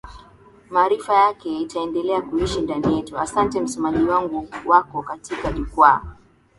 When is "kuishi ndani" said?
2.21-2.95